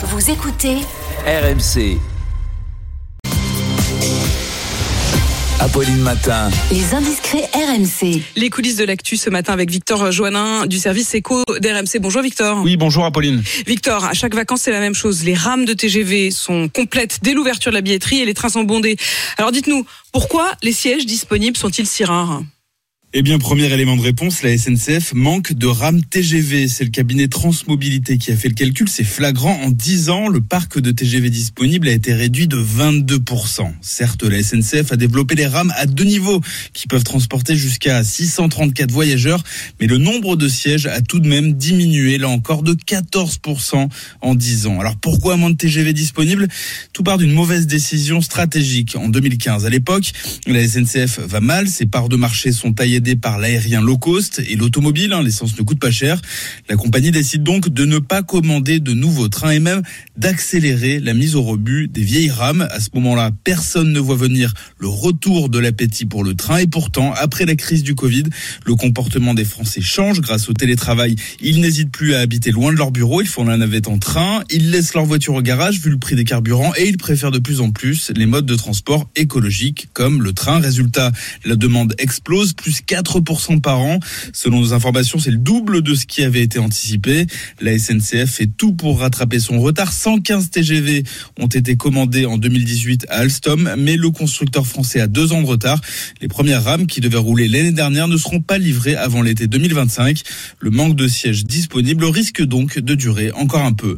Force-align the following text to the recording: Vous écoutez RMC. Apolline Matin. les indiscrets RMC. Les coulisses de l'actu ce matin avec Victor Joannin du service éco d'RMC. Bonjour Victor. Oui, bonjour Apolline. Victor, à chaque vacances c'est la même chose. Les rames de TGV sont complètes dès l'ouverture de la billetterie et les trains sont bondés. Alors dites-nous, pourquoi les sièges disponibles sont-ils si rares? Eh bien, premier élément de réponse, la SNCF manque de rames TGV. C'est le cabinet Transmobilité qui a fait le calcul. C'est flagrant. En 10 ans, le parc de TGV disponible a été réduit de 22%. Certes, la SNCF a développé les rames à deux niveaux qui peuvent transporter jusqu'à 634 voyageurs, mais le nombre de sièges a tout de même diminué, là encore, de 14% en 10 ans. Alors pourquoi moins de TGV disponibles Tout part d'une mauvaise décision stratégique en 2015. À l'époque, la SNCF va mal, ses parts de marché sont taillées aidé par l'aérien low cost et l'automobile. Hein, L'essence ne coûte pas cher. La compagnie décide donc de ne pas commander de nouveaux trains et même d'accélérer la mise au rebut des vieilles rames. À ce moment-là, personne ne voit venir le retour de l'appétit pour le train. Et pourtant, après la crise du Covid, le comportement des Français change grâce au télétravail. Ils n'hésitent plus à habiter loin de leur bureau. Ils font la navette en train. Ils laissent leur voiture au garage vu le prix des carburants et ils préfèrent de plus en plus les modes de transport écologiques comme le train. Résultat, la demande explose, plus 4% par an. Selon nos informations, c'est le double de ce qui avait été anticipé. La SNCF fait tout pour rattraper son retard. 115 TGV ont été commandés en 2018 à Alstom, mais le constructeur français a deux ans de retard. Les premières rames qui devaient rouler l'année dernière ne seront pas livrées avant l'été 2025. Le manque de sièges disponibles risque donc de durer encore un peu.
Vous 0.00 0.30
écoutez 0.30 0.76
RMC. 1.26 1.98
Apolline 5.60 5.98
Matin. 5.98 6.50
les 6.70 6.94
indiscrets 6.94 7.48
RMC. 7.52 8.22
Les 8.36 8.48
coulisses 8.48 8.76
de 8.76 8.84
l'actu 8.84 9.16
ce 9.16 9.28
matin 9.28 9.52
avec 9.52 9.70
Victor 9.70 10.12
Joannin 10.12 10.66
du 10.66 10.78
service 10.78 11.14
éco 11.16 11.42
d'RMC. 11.60 11.98
Bonjour 12.00 12.22
Victor. 12.22 12.62
Oui, 12.62 12.76
bonjour 12.76 13.04
Apolline. 13.06 13.42
Victor, 13.66 14.04
à 14.04 14.12
chaque 14.14 14.36
vacances 14.36 14.62
c'est 14.62 14.70
la 14.70 14.78
même 14.80 14.94
chose. 14.94 15.24
Les 15.24 15.34
rames 15.34 15.64
de 15.64 15.72
TGV 15.72 16.30
sont 16.30 16.68
complètes 16.68 17.18
dès 17.22 17.32
l'ouverture 17.34 17.72
de 17.72 17.76
la 17.76 17.80
billetterie 17.82 18.20
et 18.20 18.24
les 18.24 18.34
trains 18.34 18.50
sont 18.50 18.62
bondés. 18.62 18.96
Alors 19.36 19.50
dites-nous, 19.50 19.84
pourquoi 20.12 20.52
les 20.62 20.72
sièges 20.72 21.06
disponibles 21.06 21.56
sont-ils 21.56 21.86
si 21.88 22.04
rares? 22.04 22.42
Eh 23.14 23.22
bien, 23.22 23.38
premier 23.38 23.72
élément 23.72 23.96
de 23.96 24.02
réponse, 24.02 24.42
la 24.42 24.58
SNCF 24.58 25.14
manque 25.14 25.54
de 25.54 25.66
rames 25.66 26.04
TGV. 26.04 26.68
C'est 26.68 26.84
le 26.84 26.90
cabinet 26.90 27.26
Transmobilité 27.26 28.18
qui 28.18 28.32
a 28.32 28.36
fait 28.36 28.50
le 28.50 28.54
calcul. 28.54 28.86
C'est 28.86 29.02
flagrant. 29.02 29.58
En 29.62 29.70
10 29.70 30.10
ans, 30.10 30.28
le 30.28 30.42
parc 30.42 30.78
de 30.78 30.90
TGV 30.90 31.30
disponible 31.30 31.88
a 31.88 31.92
été 31.92 32.12
réduit 32.12 32.48
de 32.48 32.58
22%. 32.58 33.72
Certes, 33.80 34.24
la 34.24 34.42
SNCF 34.42 34.92
a 34.92 34.96
développé 34.96 35.36
les 35.36 35.46
rames 35.46 35.72
à 35.78 35.86
deux 35.86 36.04
niveaux 36.04 36.42
qui 36.74 36.86
peuvent 36.86 37.02
transporter 37.02 37.56
jusqu'à 37.56 38.04
634 38.04 38.92
voyageurs, 38.92 39.42
mais 39.80 39.86
le 39.86 39.96
nombre 39.96 40.36
de 40.36 40.46
sièges 40.46 40.84
a 40.84 41.00
tout 41.00 41.20
de 41.20 41.28
même 41.28 41.54
diminué, 41.54 42.18
là 42.18 42.28
encore, 42.28 42.62
de 42.62 42.74
14% 42.74 43.88
en 44.20 44.34
10 44.34 44.66
ans. 44.66 44.80
Alors 44.80 44.96
pourquoi 44.96 45.38
moins 45.38 45.48
de 45.48 45.56
TGV 45.56 45.94
disponibles 45.94 46.46
Tout 46.92 47.04
part 47.04 47.16
d'une 47.16 47.32
mauvaise 47.32 47.66
décision 47.66 48.20
stratégique 48.20 48.96
en 48.96 49.08
2015. 49.08 49.64
À 49.64 49.70
l'époque, 49.70 50.12
la 50.46 50.68
SNCF 50.68 51.20
va 51.20 51.40
mal, 51.40 51.68
ses 51.68 51.86
parts 51.86 52.10
de 52.10 52.16
marché 52.16 52.52
sont 52.52 52.74
taillées 52.74 52.97
aidé 52.98 53.16
par 53.16 53.38
l'aérien 53.38 53.80
low 53.80 53.96
cost 53.96 54.42
et 54.46 54.56
l'automobile. 54.56 55.12
Hein, 55.12 55.22
L'essence 55.22 55.58
ne 55.58 55.64
coûte 55.64 55.80
pas 55.80 55.90
cher. 55.90 56.20
La 56.68 56.76
compagnie 56.76 57.10
décide 57.10 57.42
donc 57.42 57.68
de 57.68 57.84
ne 57.84 57.98
pas 57.98 58.22
commander 58.22 58.80
de 58.80 58.92
nouveaux 58.92 59.28
trains 59.28 59.50
et 59.50 59.60
même 59.60 59.82
d'accélérer 60.16 61.00
la 61.00 61.14
mise 61.14 61.34
au 61.34 61.42
rebut 61.42 61.88
des 61.88 62.02
vieilles 62.02 62.30
rames. 62.30 62.68
À 62.70 62.80
ce 62.80 62.90
moment-là, 62.94 63.30
personne 63.44 63.92
ne 63.92 64.00
voit 64.00 64.16
venir 64.16 64.52
le 64.78 64.88
retour 64.88 65.48
de 65.48 65.58
l'appétit 65.58 66.04
pour 66.04 66.24
le 66.24 66.34
train. 66.34 66.58
Et 66.58 66.66
pourtant, 66.66 67.14
après 67.16 67.46
la 67.46 67.54
crise 67.54 67.82
du 67.82 67.94
Covid, 67.94 68.24
le 68.66 68.74
comportement 68.74 69.34
des 69.34 69.44
Français 69.44 69.80
change 69.80 70.20
grâce 70.20 70.48
au 70.48 70.52
télétravail. 70.52 71.16
Ils 71.40 71.60
n'hésitent 71.60 71.92
plus 71.92 72.14
à 72.14 72.20
habiter 72.20 72.50
loin 72.50 72.72
de 72.72 72.78
leur 72.78 72.90
bureau. 72.90 73.22
Ils 73.22 73.28
font 73.28 73.44
la 73.44 73.56
navette 73.56 73.88
en 73.88 73.98
train. 73.98 74.42
Ils 74.50 74.70
laissent 74.70 74.94
leur 74.94 75.04
voiture 75.04 75.34
au 75.34 75.42
garage 75.42 75.80
vu 75.80 75.90
le 75.90 75.98
prix 75.98 76.16
des 76.16 76.24
carburants 76.24 76.72
et 76.76 76.88
ils 76.88 76.98
préfèrent 76.98 77.30
de 77.30 77.38
plus 77.38 77.60
en 77.60 77.70
plus 77.70 78.10
les 78.14 78.26
modes 78.26 78.46
de 78.46 78.56
transport 78.56 79.08
écologiques 79.16 79.88
comme 79.92 80.22
le 80.22 80.32
train. 80.32 80.60
Résultat, 80.60 81.12
la 81.44 81.56
demande 81.56 81.94
explose, 81.98 82.52
plus 82.52 82.80
4% 82.88 83.60
par 83.60 83.80
an. 83.80 84.00
Selon 84.32 84.60
nos 84.60 84.72
informations, 84.72 85.18
c'est 85.18 85.30
le 85.30 85.36
double 85.36 85.82
de 85.82 85.94
ce 85.94 86.06
qui 86.06 86.22
avait 86.22 86.42
été 86.42 86.58
anticipé. 86.58 87.26
La 87.60 87.78
SNCF 87.78 88.30
fait 88.30 88.46
tout 88.46 88.72
pour 88.72 89.00
rattraper 89.00 89.38
son 89.38 89.60
retard. 89.60 89.92
115 89.92 90.50
TGV 90.50 91.04
ont 91.38 91.46
été 91.46 91.76
commandés 91.76 92.26
en 92.26 92.38
2018 92.38 93.06
à 93.08 93.18
Alstom, 93.18 93.74
mais 93.78 93.96
le 93.96 94.10
constructeur 94.10 94.66
français 94.66 95.00
a 95.00 95.06
deux 95.06 95.32
ans 95.32 95.42
de 95.42 95.46
retard. 95.46 95.80
Les 96.20 96.28
premières 96.28 96.64
rames 96.64 96.86
qui 96.86 97.00
devaient 97.00 97.18
rouler 97.18 97.48
l'année 97.48 97.72
dernière 97.72 98.08
ne 98.08 98.16
seront 98.16 98.40
pas 98.40 98.58
livrées 98.58 98.96
avant 98.96 99.22
l'été 99.22 99.46
2025. 99.46 100.22
Le 100.60 100.70
manque 100.70 100.96
de 100.96 101.08
sièges 101.08 101.44
disponibles 101.44 102.04
risque 102.04 102.42
donc 102.42 102.78
de 102.78 102.94
durer 102.94 103.32
encore 103.32 103.64
un 103.64 103.72
peu. 103.72 103.96